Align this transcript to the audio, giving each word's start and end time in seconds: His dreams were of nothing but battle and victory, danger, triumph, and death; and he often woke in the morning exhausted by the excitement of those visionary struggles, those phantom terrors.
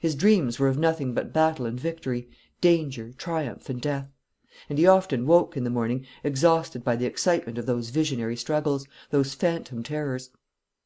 His 0.00 0.14
dreams 0.14 0.58
were 0.58 0.68
of 0.68 0.76
nothing 0.76 1.14
but 1.14 1.32
battle 1.32 1.64
and 1.64 1.80
victory, 1.80 2.28
danger, 2.60 3.10
triumph, 3.16 3.70
and 3.70 3.80
death; 3.80 4.12
and 4.68 4.78
he 4.78 4.86
often 4.86 5.24
woke 5.26 5.56
in 5.56 5.64
the 5.64 5.70
morning 5.70 6.04
exhausted 6.22 6.84
by 6.84 6.94
the 6.94 7.06
excitement 7.06 7.56
of 7.56 7.64
those 7.64 7.88
visionary 7.88 8.36
struggles, 8.36 8.86
those 9.08 9.32
phantom 9.32 9.82
terrors. 9.82 10.28